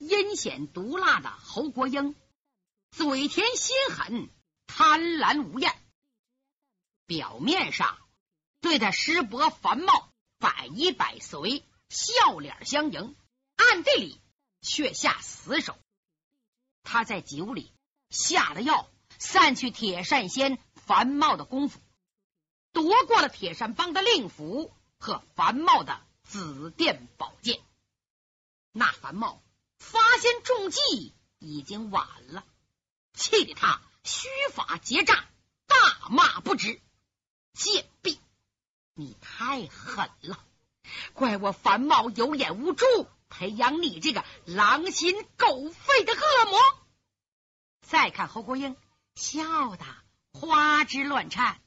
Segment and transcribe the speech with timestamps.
[0.00, 2.16] 阴险毒辣的侯国英，
[2.90, 4.30] 嘴甜心狠，
[4.66, 5.76] 贪婪无厌。
[7.04, 7.98] 表面上
[8.62, 13.14] 对他师伯樊茂百依百随，笑脸相迎，
[13.56, 14.18] 暗地里
[14.62, 15.76] 却下死手。
[16.82, 17.70] 他在酒里
[18.08, 18.88] 下了药，
[19.18, 21.78] 散去铁扇仙樊茂的功夫，
[22.72, 27.60] 夺过了铁扇帮的令符和樊茂的紫电宝剑。
[28.72, 29.42] 那樊茂
[29.80, 32.44] 发现中计已经晚了，
[33.14, 35.24] 气得他须发结扎，
[35.66, 36.80] 大骂不止
[37.54, 38.20] ：“贱婢，
[38.94, 40.38] 你太狠了！
[41.14, 42.84] 怪我樊茂有眼无珠，
[43.30, 46.60] 培养你这个狼心狗肺的恶魔！”
[47.82, 48.76] 再看侯国英，
[49.14, 49.84] 笑得
[50.32, 51.60] 花枝乱颤：“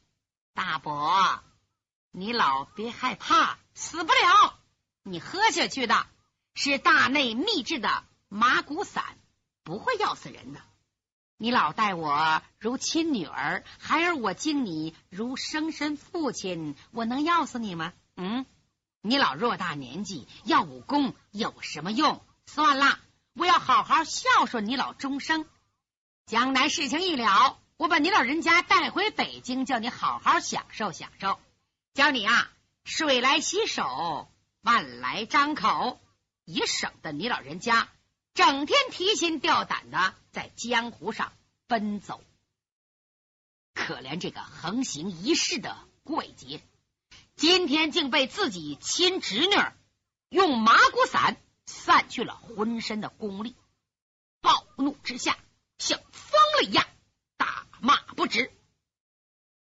[0.53, 1.43] 大伯，
[2.11, 4.59] 你老别害怕，死不了，
[5.01, 6.07] 你喝下去的。”
[6.55, 9.03] 是大内秘制的麻古散，
[9.63, 10.61] 不会药死人的。
[11.37, 17.91] 你老待我如亲女儿，孩儿我敬你如生身父亲，我能药死你吗？
[18.15, 18.45] 嗯，
[19.01, 22.23] 你老偌大年纪，要武功有什么用？
[22.45, 22.99] 算了，
[23.33, 25.45] 我要好好孝顺你老终生。
[26.25, 31.39] 将来事情一了，我把你老人家带回北京，叫你好好享受享受，
[31.93, 32.49] 教你啊，
[32.85, 34.29] 水来洗手，
[34.61, 35.99] 饭来张口。
[36.45, 37.89] 也省得你老人家
[38.33, 41.33] 整天提心吊胆的在江湖上
[41.67, 42.23] 奔走。
[43.73, 46.61] 可怜这个横行一世的怪杰，
[47.35, 49.55] 今天竟被自己亲侄女
[50.29, 53.55] 用麻古散散去了浑身的功力，
[54.41, 55.37] 暴怒之下
[55.77, 56.85] 像疯了一样
[57.37, 58.51] 大骂不止。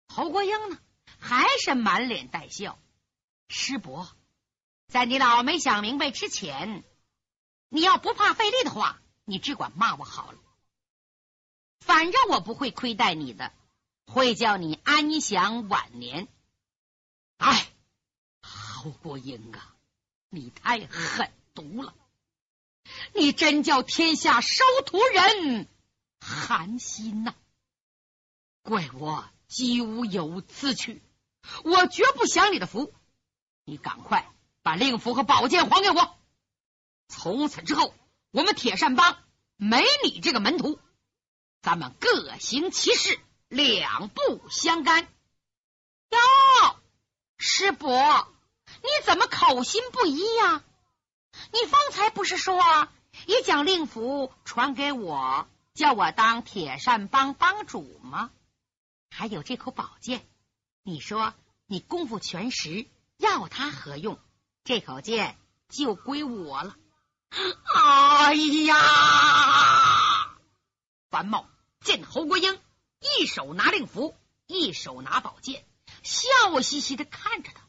[0.08, 0.80] 侯国英呢，
[1.20, 2.80] 还是满脸带笑，
[3.50, 4.10] 师伯。
[4.88, 6.84] 在你老没想明白之前，
[7.70, 10.40] 你要不怕费力的话，你只管骂我好了。
[11.80, 13.54] 反正我不会亏待你的，
[14.06, 16.28] 会叫你安享晚年。
[17.38, 17.72] 哎，
[18.42, 19.76] 侯国英啊，
[20.30, 21.94] 你太狠毒了！
[23.14, 25.68] 你真叫天下收徒人
[26.22, 27.36] 寒心呐！
[28.62, 31.02] 怪我咎由自取，
[31.66, 32.94] 我绝不享你的福。
[33.66, 34.32] 你赶快！
[34.68, 36.18] 把令符和宝剑还给我！
[37.08, 37.94] 从此之后，
[38.32, 39.18] 我们铁扇帮
[39.56, 40.78] 没你这个门徒，
[41.62, 43.18] 咱们各行其事，
[43.48, 45.08] 两不相干。
[46.10, 46.20] 哟，
[47.38, 48.28] 师伯，
[48.66, 50.62] 你怎么口心不一呀？
[51.54, 52.90] 你方才不是说
[53.26, 58.32] 已将令符传给我，叫我当铁扇帮帮主吗？
[59.10, 60.28] 还有这口宝剑，
[60.84, 61.34] 你说
[61.68, 62.86] 你功夫全实，
[63.16, 64.20] 要它何用？
[64.68, 65.40] 这口剑
[65.70, 66.76] 就归我了。
[67.74, 68.34] 哎
[68.66, 70.38] 呀！
[71.10, 71.48] 樊茂
[71.80, 72.60] 见侯国英
[73.00, 74.14] 一手拿令符，
[74.46, 75.66] 一手拿宝剑，
[76.04, 77.62] 笑嘻嘻的看着他，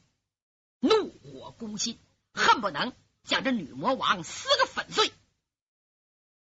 [0.80, 2.00] 怒火攻心，
[2.34, 2.92] 恨不能
[3.22, 5.12] 将这女魔王撕个粉碎。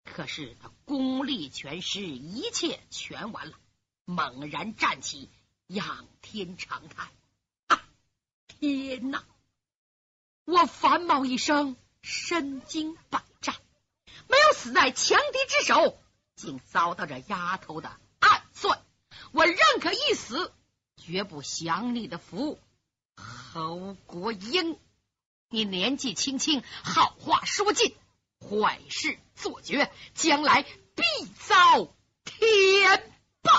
[0.06, 3.60] 可是他功力全失，一切全完了，
[4.06, 5.30] 猛然站起，
[5.68, 7.12] 仰天长叹
[7.70, 7.88] ：“啊，
[8.48, 9.24] 天哪！”
[10.48, 13.54] 我樊茂一生身经百战，
[14.30, 16.00] 没有死在强敌之手，
[16.38, 18.82] 竟遭到这丫头的暗算。
[19.34, 20.54] 我认可一死，
[20.96, 22.58] 绝不享你的福。
[23.18, 24.80] 侯国英，
[25.50, 27.94] 你年纪轻轻，好话说尽，
[28.40, 31.04] 坏事做绝，将来必
[31.46, 31.94] 遭
[32.24, 33.52] 天报。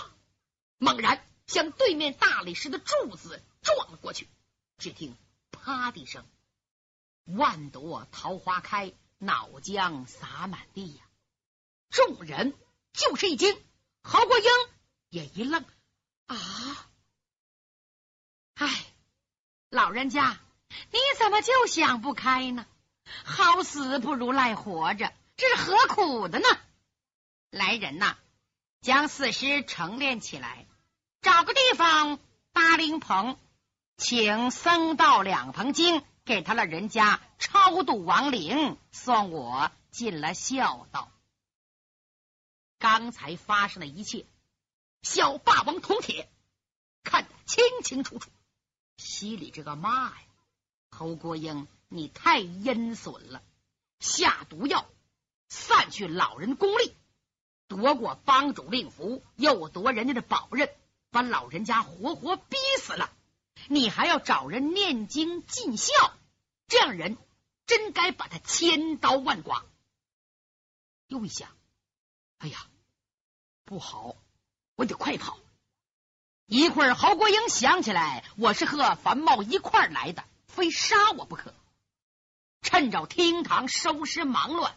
[0.78, 4.26] 猛然向对面大理石的柱子撞了过去，
[4.78, 5.14] 只听
[5.50, 6.24] 啪的一声。
[7.36, 11.04] 万朵桃花开，脑浆洒满地呀！
[11.90, 12.54] 众人
[12.94, 13.54] 就是一惊，
[14.02, 14.44] 侯国英
[15.10, 15.62] 也一愣
[16.26, 16.36] 啊！
[18.54, 18.86] 哎，
[19.68, 20.40] 老人家，
[20.90, 22.66] 你怎么就想不开呢？
[23.24, 26.46] 好死不如赖活着，这是何苦的呢？
[27.50, 28.16] 来人呐，
[28.80, 30.66] 将死尸成殓起来，
[31.20, 32.18] 找个地方
[32.52, 33.38] 搭灵棚，
[33.98, 36.02] 请僧道两棚经。
[36.28, 41.10] 给他了人家超度亡灵，算我尽了孝道。
[42.78, 44.26] 刚才发生的一切，
[45.00, 46.28] 小霸王铜铁
[47.02, 48.28] 看得清清楚楚，
[48.98, 50.22] 心里这个骂呀！
[50.90, 53.42] 侯国英，你太阴损了，
[53.98, 54.84] 下毒药，
[55.48, 56.94] 散去老人功力，
[57.68, 60.68] 夺过帮主令符，又夺人家的宝刃，
[61.10, 63.10] 把老人家活活逼死了。
[63.68, 65.92] 你还要找人念经尽孝，
[66.68, 67.16] 这样人
[67.66, 69.64] 真该把他千刀万剐。
[71.08, 71.50] 又一想，
[72.38, 72.66] 哎呀，
[73.64, 74.14] 不好，
[74.76, 75.38] 我得快跑。
[76.46, 81.54] 一会儿侯国英想起来，我是和樊茂一块来的，非杀我不可。
[82.62, 84.76] 趁着厅堂收拾忙乱，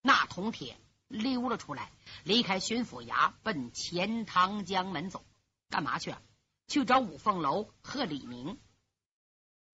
[0.00, 0.78] 那铜铁
[1.08, 1.92] 溜了出来，
[2.24, 5.24] 离开巡抚衙，奔钱塘江门走。
[5.68, 6.10] 干嘛去？
[6.10, 6.20] 啊
[6.68, 8.58] 去找五凤楼和李明。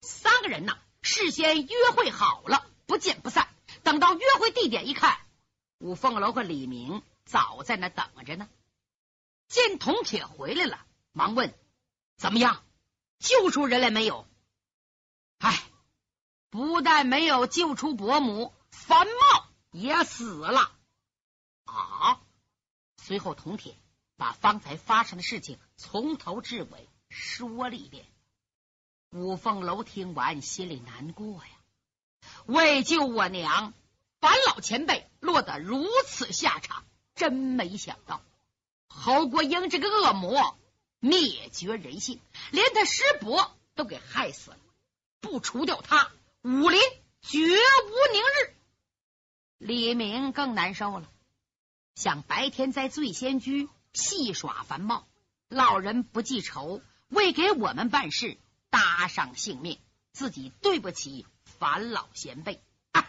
[0.02, 3.48] 三个人呢，事先约会好了，不见不散。
[3.82, 5.18] 等到约会地点一看，
[5.78, 8.48] 五凤楼和李明早在那等着呢。
[9.48, 10.86] 见铜铁回来了。
[11.14, 11.54] 忙问
[12.16, 12.64] ：“怎么样？
[13.18, 14.26] 救出人来没有？”
[15.38, 15.62] 哎，
[16.48, 20.72] 不但没有救出伯母，樊茂也死了。
[21.64, 22.22] 啊！
[22.96, 23.76] 随后，铜铁
[24.16, 28.06] 把方才发生的事情从头至尾说了一遍。
[29.12, 31.50] 五凤楼听完，心里难过呀。
[32.46, 33.74] 为救我娘，
[34.20, 38.22] 樊老前辈落得如此下场，真没想到。
[38.88, 40.56] 侯国英这个恶魔！
[40.98, 42.20] 灭绝人性，
[42.52, 44.56] 连他师伯都给害死了。
[45.20, 46.10] 不除掉他，
[46.40, 46.80] 武林
[47.20, 48.56] 绝无宁日。
[49.58, 51.10] 李明更难受了，
[51.96, 55.06] 想白天在醉仙居戏耍樊茂，
[55.48, 58.38] 老人不记仇，为给我们办事
[58.72, 59.78] 搭上性命，
[60.12, 62.62] 自己对不起樊老前辈。
[62.92, 63.06] 啊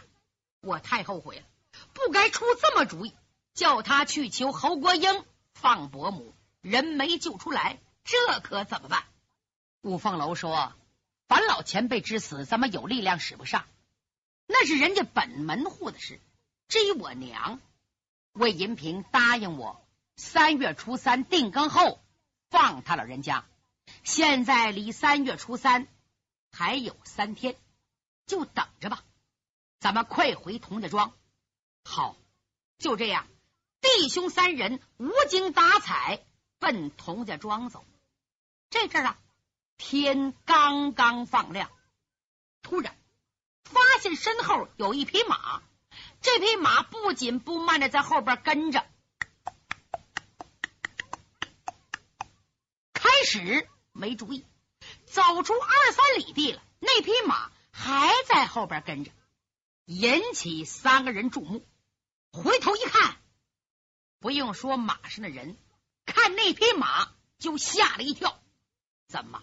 [0.60, 1.46] 我太后悔了，
[1.94, 3.16] 不该出这么主意，
[3.54, 5.24] 叫他去求侯国英
[5.54, 6.34] 放伯母。
[6.60, 9.06] 人没救出来，这可怎么办？
[9.82, 10.74] 五凤楼说
[11.28, 13.66] ：“樊老前辈之死，咱们有力量使不上，
[14.48, 16.20] 那是人家本门户的事。
[16.68, 17.60] 至于我娘，
[18.34, 19.86] 魏银平答应我，
[20.18, 22.00] 三月初三定更后
[22.50, 23.46] 放他老人家。
[24.04, 25.88] 现在离三月初三
[26.52, 27.56] 还有三天，
[28.26, 29.04] 就等着吧。
[29.80, 31.14] 咱们快回童家庄。
[31.84, 32.16] 好，
[32.78, 33.28] 就这样，
[33.82, 36.24] 弟兄三人无精打采。”
[36.60, 37.84] 奔童家庄走，
[38.70, 39.20] 这阵啊，
[39.76, 41.70] 天刚刚放亮，
[42.62, 42.98] 突然
[43.66, 45.62] 发现身后有一匹马，
[46.22, 48.86] 这匹马不紧不慢的在后边跟着。
[52.94, 54.46] 开始没注意，
[55.06, 59.12] 走出二三里地了，那匹马还在后边跟着，
[59.86, 61.66] 引起三个人注目。
[62.32, 63.18] 回头一看，
[64.20, 65.58] 不用说马上的人。
[66.06, 68.42] 看那匹马就吓了一跳，
[69.08, 69.42] 怎么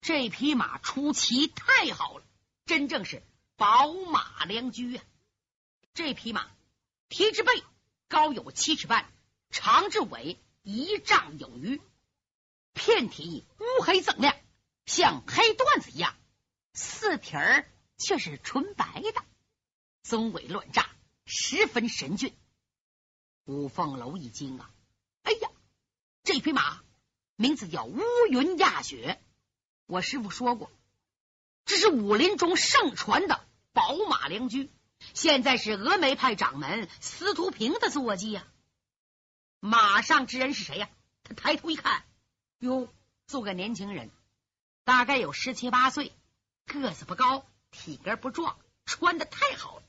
[0.00, 2.24] 这匹马出奇太好了，
[2.66, 3.22] 真正是
[3.56, 5.04] 宝马良驹啊！
[5.92, 6.50] 这匹马
[7.08, 7.62] 蹄之背
[8.08, 9.08] 高有七尺半，
[9.50, 11.80] 长至尾一丈有余，
[12.74, 14.36] 片体乌黑锃亮，
[14.84, 16.14] 像黑缎子一样，
[16.74, 17.66] 四蹄儿
[17.96, 19.24] 却是纯白的，
[20.04, 20.90] 鬃尾乱炸，
[21.24, 22.36] 十分神俊。
[23.44, 24.70] 五凤楼一惊啊！
[25.22, 25.48] 哎呀！
[26.22, 26.82] 这匹马
[27.36, 28.00] 名字叫乌
[28.30, 29.20] 云压雪，
[29.86, 30.70] 我师傅说过，
[31.66, 34.70] 这是武林中盛传的宝马良驹，
[35.12, 38.46] 现在是峨眉派掌门司徒平的坐骑呀。
[39.60, 40.88] 马上之人是谁呀？
[41.22, 42.04] 他抬头一看，
[42.64, 42.88] 哟，
[43.26, 44.10] 做个年轻人，
[44.84, 46.12] 大概有十七八岁，
[46.64, 48.56] 个子不高，体格不壮，
[48.86, 49.82] 穿的太好了，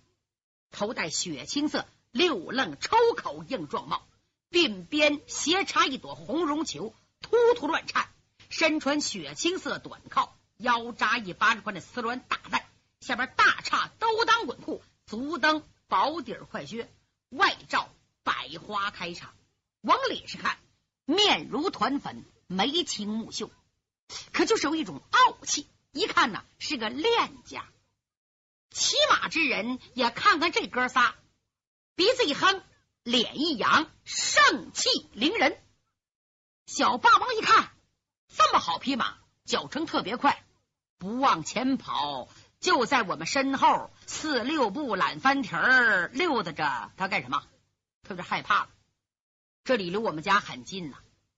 [0.72, 4.06] 头戴雪青色六楞抽口硬状帽。
[4.52, 8.10] 鬓边斜插一朵红绒球，突突乱颤；
[8.50, 12.68] 身穿雪青色短靠，腰扎一巴掌宽的丝缎大带，
[13.00, 16.92] 下边大叉兜裆滚裤，足蹬薄底快靴，
[17.30, 17.90] 外罩
[18.24, 19.34] 百花开场。
[19.80, 20.58] 往脸上看，
[21.06, 23.52] 面如团粉，眉清目秀，
[24.32, 27.66] 可就是有一种傲气，一看呢是个练家。
[28.72, 31.16] 骑马之人也看看这哥仨，
[31.96, 32.64] 鼻子一哼。
[33.04, 35.62] 脸一扬，盛气凌人。
[36.66, 37.72] 小霸王一看，
[38.36, 40.44] 这么好匹马，脚程特别快，
[40.98, 42.28] 不往前跑，
[42.60, 46.92] 就在我们身后四六步懒翻蹄儿溜达着。
[46.98, 47.44] 他干什么？
[48.02, 48.70] 他是害怕了。
[49.64, 50.98] 这里离我们家很近呐，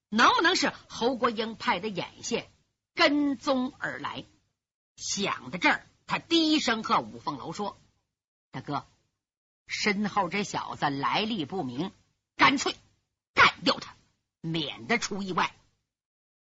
[0.09, 2.51] 能不能是侯国英派的眼线
[2.93, 4.25] 跟踪而来？
[4.95, 7.79] 想到这儿，他低声和五凤楼说
[8.51, 8.87] ：“大哥。”
[9.67, 11.91] 身后这小子来历不明，
[12.37, 12.73] 干脆
[13.33, 13.97] 干掉他，
[14.39, 15.53] 免得出意外。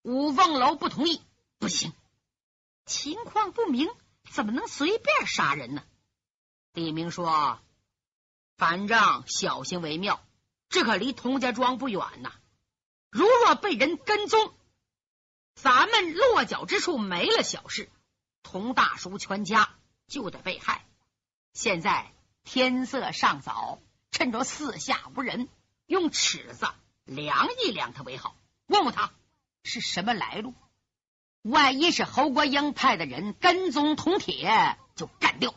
[0.00, 1.20] 五凤楼不同意，
[1.58, 1.92] 不行，
[2.86, 3.90] 情况不明，
[4.30, 5.84] 怎么能随便杀人呢？
[6.72, 7.60] 李明说
[8.56, 10.24] ：“反正小心为妙，
[10.70, 12.32] 这可离童家庄不远呐。
[13.12, 14.52] 如若被人跟踪，
[15.54, 17.88] 咱们落脚之处没了小事，
[18.42, 19.70] 童大叔全家
[20.08, 20.84] 就得被害。
[21.52, 22.12] 现在。”
[22.44, 23.78] 天色尚早，
[24.10, 25.48] 趁着四下无人，
[25.86, 26.66] 用尺子
[27.04, 28.34] 量一量他为好，
[28.66, 29.12] 问问他
[29.62, 30.54] 是什么来路。
[31.42, 35.54] 万一是侯国英派的人跟踪铜铁，就干掉。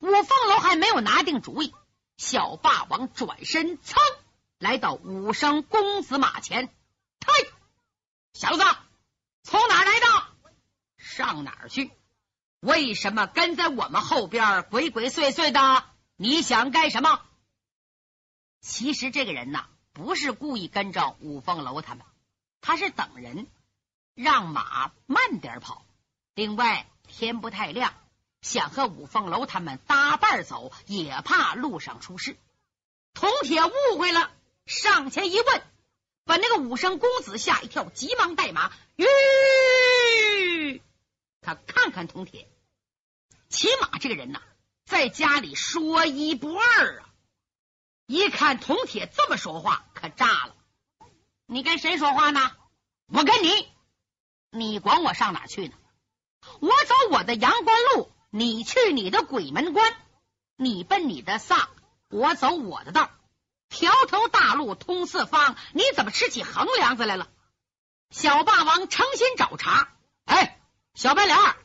[0.00, 1.72] 五凤楼还没有拿定主意，
[2.16, 3.94] 小霸王转身，噌，
[4.60, 6.68] 来到武生公子马前，
[7.26, 7.50] 嘿，
[8.34, 8.62] 小子，
[9.42, 10.06] 从哪儿来的？
[10.98, 11.90] 上哪儿去？
[12.60, 15.84] 为什么跟在我们后边鬼鬼祟祟的？
[16.16, 17.22] 你想干什么？
[18.60, 22.04] 其实这个人呐，不是故意跟着五凤楼他们，
[22.60, 23.46] 他是等人，
[24.14, 25.86] 让马慢点跑。
[26.34, 27.94] 另外天不太亮，
[28.42, 32.36] 想和五凤楼他们搭伴走，也怕路上出事。
[33.14, 34.30] 铜铁误会了，
[34.70, 35.62] 上前一问，
[36.24, 38.70] 把那个武生公子吓一跳，急忙带马。
[38.94, 40.80] 吁，
[41.40, 42.48] 他看看铜铁。
[43.48, 44.40] 骑马这个人呐，
[44.84, 47.08] 在家里说一不二啊！
[48.06, 50.54] 一看铜铁这么说话，可炸了。
[51.46, 52.52] 你跟谁说话呢？
[53.08, 53.68] 我跟你，
[54.52, 55.74] 你管我上哪去呢？
[56.60, 59.92] 我走我的阳关路，你去你的鬼门关。
[60.54, 61.68] 你奔你的丧，
[62.08, 63.10] 我走我的道。
[63.70, 67.30] 条条大路通四方，你怎么吃起横梁子来了？
[68.10, 69.96] 小霸王诚心找茬。
[70.24, 70.60] 哎，
[70.94, 71.56] 小白脸儿，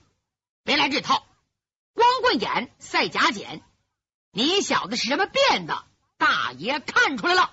[0.64, 1.26] 别来这套。
[1.94, 3.64] 光棍眼，赛假剪，
[4.32, 5.86] 你小子是什么变的？
[6.18, 7.52] 大爷看出来了，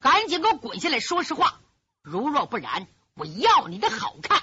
[0.00, 1.60] 赶紧给我滚下来说实话。
[2.02, 4.42] 如若不然，我要你的好看！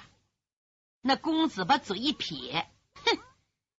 [1.01, 2.69] 那公子把嘴一撇，
[3.03, 3.17] 哼，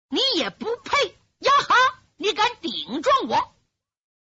[0.09, 1.53] 你也不配呀！
[1.69, 1.75] 哈，
[2.17, 3.54] 你敢顶撞我？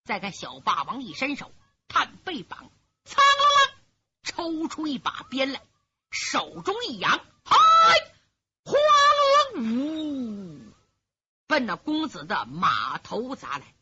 [0.05, 1.51] 再看小霸王一伸手，
[1.87, 2.69] 探背膀，
[3.05, 3.73] 苍啷啷，
[4.21, 5.61] 抽出一把鞭来，
[6.11, 7.11] 手中一扬，
[7.43, 7.57] 嗨，
[8.63, 10.61] 哗啦呜！
[11.47, 13.73] 奔那公子的马头砸来，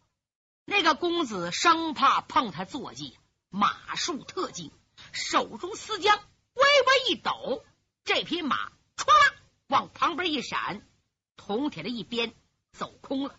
[0.64, 3.18] 那个公子生怕碰他坐骑，
[3.50, 4.72] 马术特精，
[5.12, 6.18] 手中丝缰
[6.54, 7.66] 微微一抖，
[8.06, 9.36] 这匹马唰啦
[9.68, 10.88] 往旁边一闪，
[11.36, 12.34] 铜铁的一鞭
[12.72, 13.36] 走空了，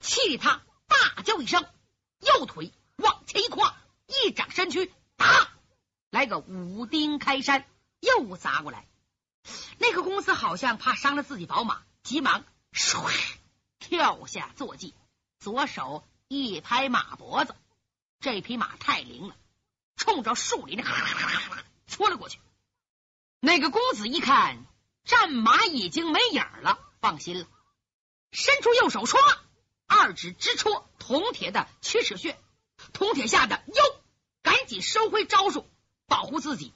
[0.00, 1.64] 气他大叫一声，
[2.20, 5.50] 右腿往前一跨，一掌身躯，打
[6.10, 7.66] 来个五丁开山，
[8.00, 8.86] 又砸过来。
[9.78, 13.10] 那个公子好像怕伤了自己宝马，急忙唰。
[13.78, 14.94] 跳下坐骑，
[15.40, 17.56] 左手一拍马脖子，
[18.20, 19.34] 这匹马太灵了，
[19.96, 22.38] 冲着树林咔啦咔啦咔啦戳了过去。
[23.40, 24.64] 那个公子一看
[25.04, 27.48] 战马已经没影了，放心了，
[28.30, 29.16] 伸出右手唰，
[29.90, 32.38] 二指直戳铜铁的曲尺穴。
[32.92, 34.00] 铜铁吓得哟，
[34.40, 35.68] 赶紧收回招数，
[36.06, 36.72] 保护自己。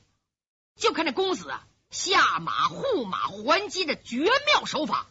[0.74, 5.06] 就看那公子啊，下马护马还击的绝妙手法。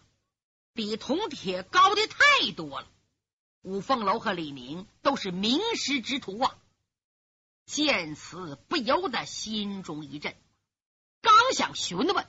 [0.73, 2.87] 比铜铁高的太多了，
[3.61, 6.57] 五凤楼和李明都是名师之徒啊！
[7.65, 10.35] 见此不由得心中一震，
[11.21, 12.27] 刚想询问，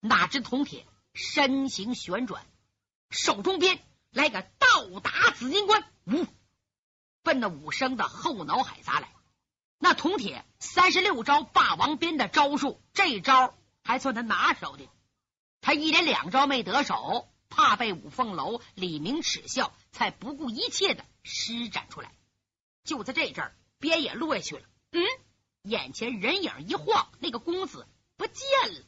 [0.00, 2.46] 哪知铜铁身形旋转，
[3.10, 6.26] 手中鞭来个倒打紫金冠，呜，
[7.22, 9.12] 奔那武生的后脑海砸来。
[9.78, 14.88] 那铜铁三十六招霸王鞭的招数，这招还算他拿手的，
[15.60, 17.26] 他一连两招没得手。
[17.52, 22.14] 怕被五凤楼李明耻笑，才不顾一切的施展出来。
[22.84, 24.62] 就在这阵儿，鞭也落下去了。
[24.92, 25.02] 嗯，
[25.62, 28.86] 眼前人影一晃，那个公子不见了。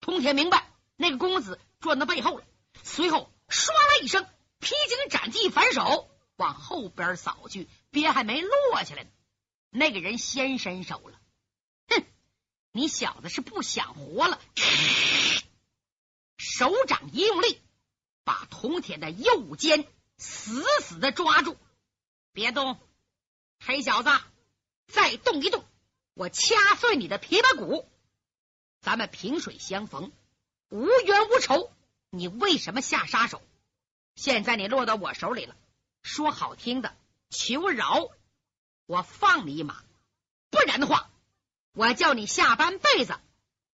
[0.00, 0.66] 铜铁明白，
[0.96, 2.44] 那个公子转到背后了。
[2.82, 4.26] 随后，唰啦一声，
[4.62, 9.10] 披荆斩棘，反手往后边扫去，鞭还没落下来呢，
[9.70, 11.20] 那个人先伸手了。
[11.88, 12.04] 哼，
[12.70, 14.40] 你小子是不想活了？
[16.38, 17.60] 手掌一用力。
[18.24, 19.84] 把铜铁的右肩
[20.16, 21.56] 死死的抓住，
[22.32, 22.78] 别动，
[23.58, 24.10] 黑小子，
[24.86, 25.64] 再动一动，
[26.14, 27.90] 我掐碎你的琵琶骨。
[28.80, 30.12] 咱们萍水相逢，
[30.68, 31.72] 无冤无仇，
[32.10, 33.42] 你为什么下杀手？
[34.14, 35.56] 现在你落到我手里了，
[36.02, 36.96] 说好听的，
[37.30, 38.10] 求饶，
[38.86, 39.74] 我放你一马；
[40.50, 41.10] 不然的话，
[41.72, 43.18] 我叫你下半辈子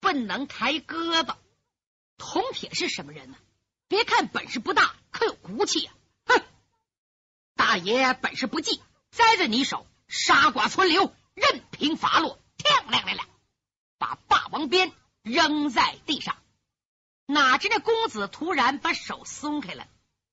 [0.00, 1.36] 不能抬胳膊。
[2.16, 3.36] 铜铁是什么人呢？
[3.88, 5.92] 别看本事不大，可有骨气呀！
[6.26, 6.42] 哼，
[7.54, 12.38] 大爷本事不济，栽在你手，杀剐存留，任凭发落。
[12.64, 13.28] 亮亮亮亮，
[13.98, 14.92] 把霸王鞭
[15.22, 16.36] 扔在地上。
[17.24, 19.86] 哪知那公子突然把手松开了，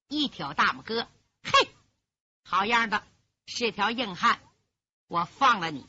[0.07, 1.07] 一挑大拇哥，
[1.43, 1.69] 嘿，
[2.43, 3.03] 好样的，
[3.47, 4.39] 是条硬汉，
[5.07, 5.87] 我放了你。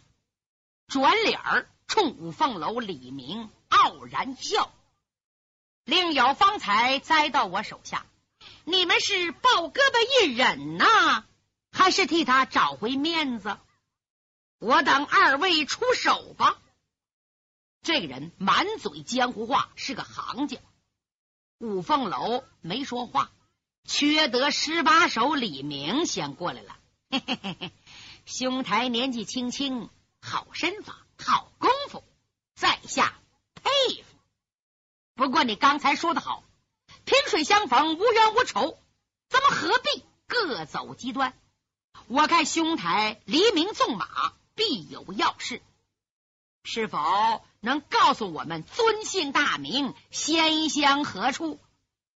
[0.87, 4.73] 转脸儿冲五凤楼李明傲然笑。
[5.85, 8.07] 另有方才栽到我手下，
[8.65, 11.25] 你们是抱胳膊一忍呐？
[11.71, 13.59] 还是替他找回面子？
[14.59, 16.59] 我等二位出手吧。
[17.83, 20.59] 这个人满嘴江湖话，是个行家。
[21.59, 23.31] 五凤楼没说话，
[23.87, 26.77] 缺德十八手李明先过来了。
[27.11, 27.73] 嘿嘿嘿，
[28.25, 29.89] 兄台年纪轻轻，
[30.21, 32.05] 好身法，好功夫，
[32.55, 33.15] 在下
[33.55, 34.17] 佩服。
[35.15, 36.43] 不过你刚才说的好，
[37.05, 38.79] 萍水相逢，无冤无仇，
[39.29, 41.33] 咱们何必各走极端？
[42.09, 44.33] 我看兄台黎明纵马。
[44.59, 45.61] 必有要事，
[46.65, 51.61] 是否能告诉我们尊姓大名，仙乡何处？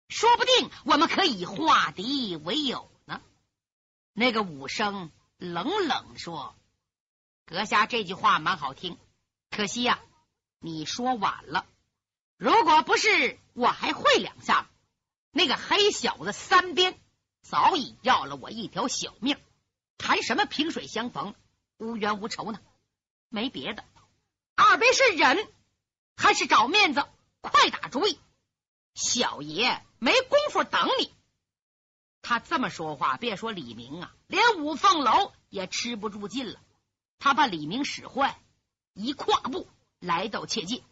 [0.09, 3.21] 说不定我们可以化敌为友呢。
[4.11, 6.55] 那个武生冷冷说
[7.45, 8.97] ：“阁下这句话蛮好听，
[9.49, 9.99] 可惜呀，
[10.59, 11.65] 你说晚了。
[12.37, 14.69] 如果不是我还会两下，
[15.31, 16.99] 那个黑小子三鞭
[17.41, 19.37] 早已要了我一条小命，
[19.97, 21.33] 谈什么萍水相逢？”
[21.77, 22.59] 无冤无仇呢，
[23.29, 23.85] 没别的，
[24.55, 25.47] 二位是忍
[26.17, 27.05] 还是找面子？
[27.39, 28.19] 快打主意！
[28.93, 31.13] 小爷没工夫等你。
[32.21, 36.59] 他这么说话，别说李明啊，连五凤楼也吃不住劲了。
[37.17, 38.39] 他把李明使坏，
[38.93, 39.67] 一跨步
[39.99, 40.83] 来到切近，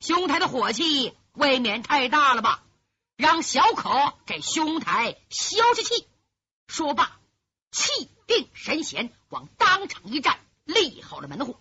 [0.00, 2.62] 兄台的火气未免太大了吧？
[3.16, 6.06] 让小可给兄台消消气。
[6.68, 7.18] 说罢，
[7.70, 9.12] 气定神闲。
[9.28, 11.58] 往当场一站，立好了门户。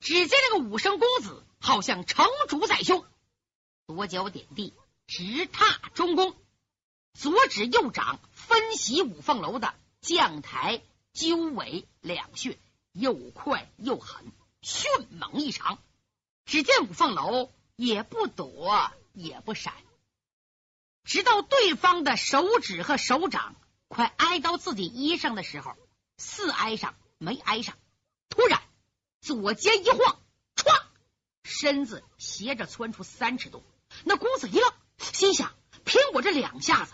[0.00, 3.06] 只见那个武生公子好像成主在胸，
[3.86, 4.72] 左脚点地，
[5.06, 6.34] 直踏中宫，
[7.12, 12.58] 左指右掌分析五凤楼的将台、鸠尾两穴，
[12.92, 15.78] 又快又狠，迅猛异常。
[16.46, 19.74] 只见五凤楼也不躲也不闪，
[21.04, 23.54] 直到对方的手指和手掌
[23.88, 25.76] 快挨到自己衣裳的时候。
[26.16, 27.76] 似挨上没挨上，
[28.28, 28.62] 突然
[29.20, 30.20] 左肩一晃，
[30.54, 30.82] 歘，
[31.42, 33.60] 身子斜着窜出三尺多。
[34.04, 35.52] 那公子一愣，心想：
[35.84, 36.92] 凭我这两下子，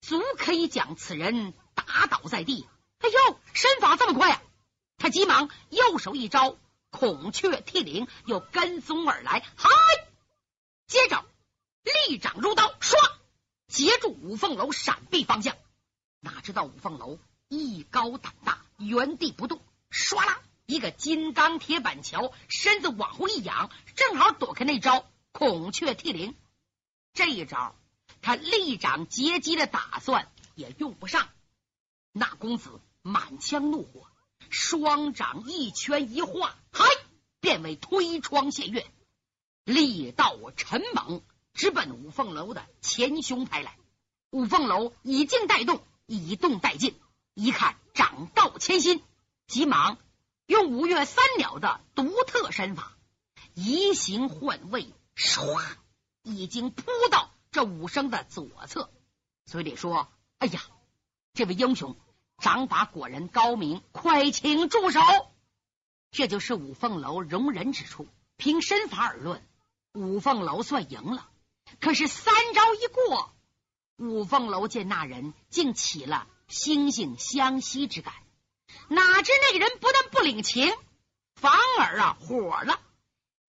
[0.00, 2.66] 足可以将此人打倒在地。
[2.98, 4.42] 哎呦，身法这么快啊！
[4.96, 6.56] 他急忙右手一招，
[6.90, 9.44] 孔雀剃鳞，又跟踪而来。
[9.56, 9.68] 嗨，
[10.86, 11.24] 接着
[11.82, 12.96] 利掌如刀，唰，
[13.66, 15.56] 截住五凤楼闪避方向。
[16.20, 17.18] 哪知道五凤楼。
[17.48, 26.36] 艺高胆大，原地不动，唰啦一个金刚铁板桥，身子往后一仰，正好躲开那招孔雀剃鳞。
[27.12, 27.74] 这一招，
[28.22, 31.28] 他立掌截击的打算也用不上。
[32.12, 34.06] 那公子满腔怒火，
[34.48, 36.84] 双掌一圈一画，嗨，
[37.40, 38.86] 变为推窗陷月，
[39.64, 41.20] 力道沉猛，
[41.52, 43.76] 直奔五凤楼的前胸拍来。
[44.30, 46.94] 五凤楼以静带动，以动带进。
[47.34, 49.02] 一看掌道千心，
[49.48, 49.98] 急忙
[50.46, 52.96] 用五岳三鸟的独特身法
[53.54, 55.62] 移形换位，唰，
[56.22, 58.90] 已经扑到这武生的左侧，
[59.44, 60.60] 嘴里说：“哎呀，
[61.32, 61.96] 这位英雄
[62.38, 65.00] 掌法果然高明，快请住手！”
[66.10, 68.06] 这就是五凤楼容人之处。
[68.36, 69.46] 凭身法而论，
[69.92, 71.28] 五凤楼算赢了。
[71.80, 73.32] 可是三招一过，
[73.96, 76.26] 五凤楼见那人竟起了。
[76.48, 78.12] 惺惺相惜之感，
[78.88, 80.72] 哪知那个人不但不领情，
[81.34, 82.80] 反而啊火了。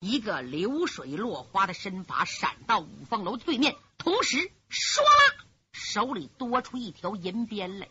[0.06, 4.38] 一个流水落花的身法闪到五凤楼对面，同时
[4.70, 7.90] 唰啦，手里多出一条银鞭来。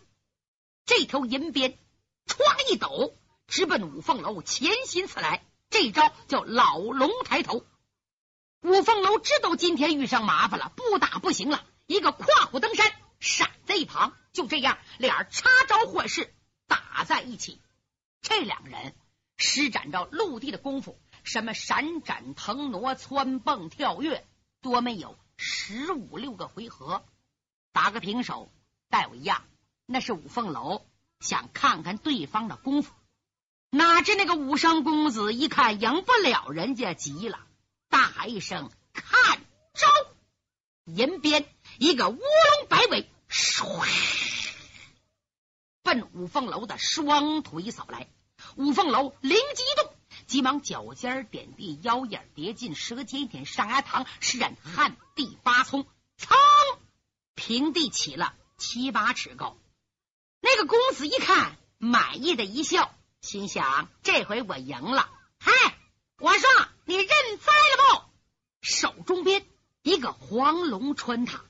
[0.84, 1.76] 这条银鞭
[2.24, 3.16] 歘一抖，
[3.48, 5.44] 直奔五凤楼前心刺来。
[5.70, 7.66] 这招叫老龙抬头。
[8.62, 14.16] 五凤楼知道今天遇上麻烦了，不打不行了，一个跨虎登山，闪在一旁。
[14.32, 16.32] 就这样，俩插招换式
[16.68, 17.60] 打在一起。
[18.20, 18.94] 这两个人
[19.36, 24.24] 施展着陆地的功夫，什么闪展腾挪、窜蹦跳跃，
[24.60, 27.04] 多没有十五六个回合，
[27.72, 28.52] 打个平手。
[28.90, 29.42] 待我一样，
[29.86, 30.86] 那是五凤楼
[31.18, 32.92] 想看看对方的功夫，
[33.70, 37.40] 哪知那个武生公子一看赢不了人家，急了，
[37.88, 39.40] 大喊一声：“看
[39.72, 39.88] 招！”
[40.84, 43.10] 银鞭一个乌龙摆尾。
[43.28, 43.84] 唰，
[45.82, 48.06] 奔五凤楼的双腿扫来。
[48.54, 49.93] 五凤楼灵机一动，
[50.26, 55.86] 急忙脚尖点地，腰眼叠进，舌尖点上牙膛，施展旱地八葱，
[56.18, 56.34] 噌，
[57.34, 59.56] 平地起了七八尺高。
[60.40, 65.10] 那个公子一看，满意的一笑，心想：这回我赢了。
[65.38, 65.52] 嗨，
[66.18, 66.48] 我说
[66.84, 68.04] 你认栽了不？
[68.60, 69.46] 手中鞭
[69.82, 71.44] 一个黄龙穿塔。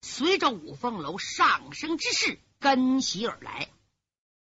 [0.00, 3.68] 随着五凤楼上升之势跟袭而来，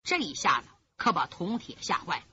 [0.02, 2.24] 这一下子可把铜铁吓坏了，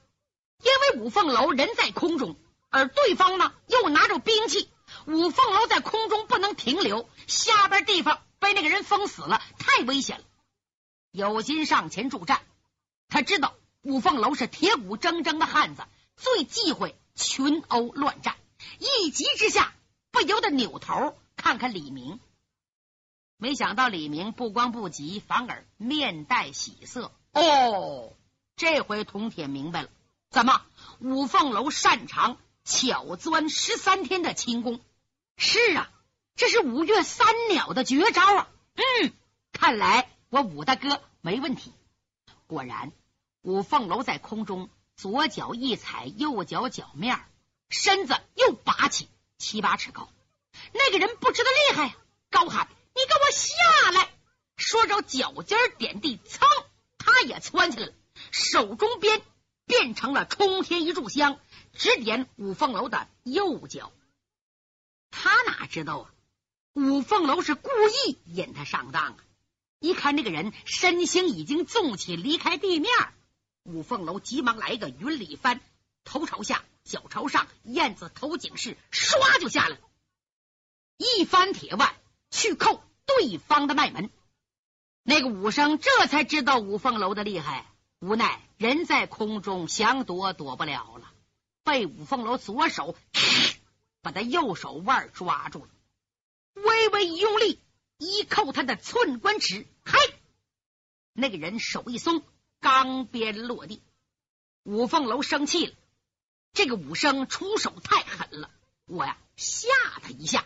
[0.63, 2.35] 因为五凤楼人在空中，
[2.69, 4.69] 而对方呢又拿着兵器，
[5.05, 10.23] 五凤楼在空中不能停留，下边地方被那个人封死了，太危险了。
[11.11, 12.41] 有心上前助战，
[13.09, 15.83] 他知道五凤楼是铁骨铮铮的汉子，
[16.15, 18.35] 最忌讳群殴乱战，
[18.79, 19.73] 一急之下
[20.11, 22.19] 不由得扭头看看李明。
[23.37, 27.11] 没想到李明不光不急，反而面带喜色。
[27.33, 28.13] 哦，
[28.55, 29.89] 这回铜铁明白了，
[30.31, 30.65] 怎么
[30.99, 34.79] 五凤楼擅长巧钻十三天的轻功？
[35.35, 35.91] 是啊，
[36.37, 38.47] 这是五岳三鸟的绝招啊！
[38.75, 39.11] 嗯，
[39.51, 41.73] 看来我武大哥没问题。
[42.47, 42.93] 果然，
[43.41, 47.25] 五凤楼在空中左脚一踩，右脚脚面，
[47.69, 50.07] 身子又拔起七八尺高。
[50.71, 51.95] 那个人不知道厉害呀，
[52.29, 52.69] 高喊。
[52.93, 54.09] 你给我下来！
[54.55, 56.39] 说着，脚尖点地，噌，
[56.97, 57.93] 他也窜起来了，
[58.31, 59.21] 手中鞭
[59.71, 61.39] 变成了冲天一炷香，
[61.71, 63.93] 指点五凤楼的右脚。
[65.11, 66.13] 他哪知道啊？
[66.73, 69.17] 五凤楼是故意引他上当啊！
[69.79, 72.91] 一看那个人身形已经纵起，离开地面，
[73.63, 75.61] 五凤楼急忙来个云里翻，
[76.03, 79.79] 头朝下，脚朝上，燕子头颈式，唰就下来了，
[80.97, 81.95] 一翻铁腕。
[82.29, 84.09] 去扣对方的脉门，
[85.03, 87.70] 那个武生这才知道五凤楼的厉害，
[88.01, 91.11] 无奈人在空中想躲躲不了了，
[91.63, 92.95] 被五凤楼左手
[94.01, 95.69] 把他右手腕抓住了，
[96.55, 97.59] 微微一用力，
[97.99, 99.99] 一扣他的寸关尺，嘿，
[101.13, 102.23] 那个人手一松，
[102.59, 103.83] 钢鞭落地。
[104.63, 105.73] 五凤楼生气了，
[106.53, 108.49] 这个武生出手太狠了，
[108.85, 109.69] 我呀吓
[110.01, 110.43] 他一下。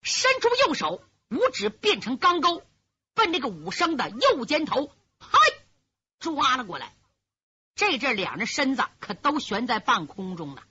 [0.00, 2.62] 伸出右手，五指变成钢钩，
[3.14, 5.38] 奔那个武生的右肩头，嗨，
[6.18, 6.94] 抓了过来。
[7.74, 10.64] 这阵两人身子可都悬在半空中了。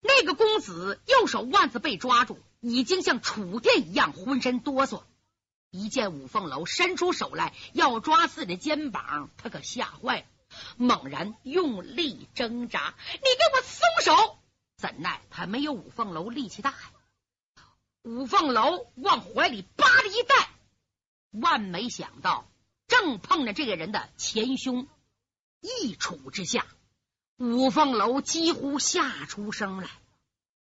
[0.00, 5.04] 那个公子右手腕子被抓住，已经像触电一样，浑身哆嗦。
[5.70, 10.26] 一见五凤楼伸出手来要抓自己的肩膀，他可吓坏了，
[10.76, 12.94] 猛然用力挣扎。
[13.12, 14.38] 你给我松手！
[14.76, 16.92] 怎奈他没有五凤楼力气大呀。
[18.02, 20.50] 五凤楼往怀里扒了一带，
[21.30, 22.48] 万没想到，
[22.92, 24.86] 正碰着这个人的前胸，
[25.62, 26.66] 一杵之下，
[27.38, 29.88] 五凤楼几乎吓出声来。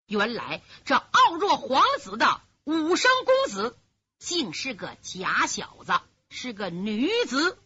[0.07, 3.77] 原来这傲若皇子的武生公子，
[4.21, 5.93] 竟是个假小子，
[6.31, 7.59] 是个女子。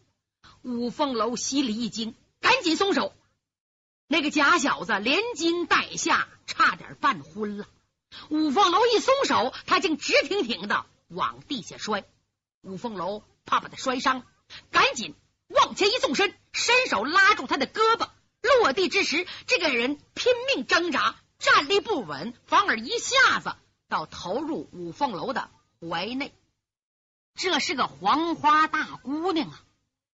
[0.63, 3.13] 五凤楼心里一惊，赶紧松手。
[4.07, 7.67] 那个假小子连惊带吓，差点半昏了。
[8.31, 12.03] 五凤楼一松手，他竟直挺挺的往地下摔。
[12.61, 14.25] 五凤楼怕把他摔伤，
[14.71, 15.15] 赶紧
[15.47, 18.09] 往前一纵身，伸手拉住他的胳膊。
[18.41, 23.55] 落地之时，这个人拼命挣扎，站立不稳，反而一下子
[23.87, 26.33] 倒投入五凤楼的怀内。
[27.35, 29.61] 这是个黄花大姑娘啊！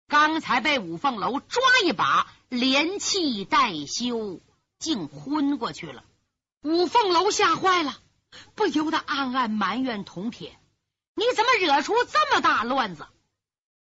[0.08, 4.40] 刚才被五凤楼抓一把，连气带休，
[4.78, 6.04] 竟昏过去了。
[6.62, 7.98] 五凤楼吓坏了，
[8.54, 10.58] 不由得暗暗埋怨铜铁
[11.14, 13.06] ：“你怎么惹出这么大乱子？”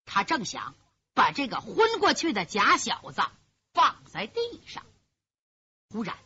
[0.09, 0.75] 他正想
[1.13, 3.23] 把这个昏过去的假小子
[3.75, 4.87] 放在地上，
[5.91, 6.17] 忽然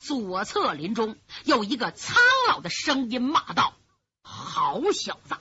[0.00, 2.16] 左侧林中有一个苍
[2.48, 3.74] 老的声音骂道
[4.20, 5.36] ：“好小子，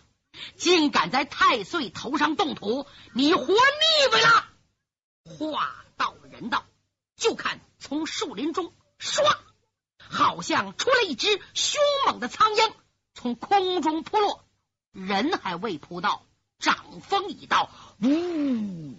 [0.55, 3.55] 竟敢在太岁头上动土，你活腻
[4.13, 4.45] 歪了！”
[5.25, 6.65] 话到人到，
[7.15, 9.35] 就看从树林中唰。
[10.11, 12.73] 好像出来一只凶猛的苍鹰，
[13.13, 14.45] 从空中扑落，
[14.91, 16.25] 人还未扑到，
[16.59, 17.69] 掌风已到，
[18.01, 18.95] 呜！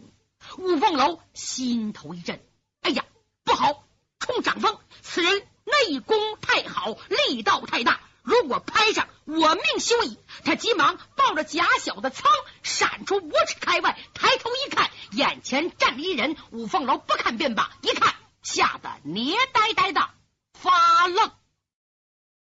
[0.57, 2.43] 五凤楼心头一震，
[2.81, 3.05] 哎呀，
[3.45, 3.85] 不好！
[4.19, 6.97] 冲掌风，此人内功太好，
[7.29, 10.19] 力道太大，如果拍上，我命休矣！
[10.45, 12.31] 他急忙抱着假小的仓，
[12.63, 16.37] 闪出五尺开外，抬头一看，眼前站着一人。
[16.51, 20.09] 五凤楼不看便罢，一看，吓得捏呆呆的。
[20.55, 21.31] 发愣。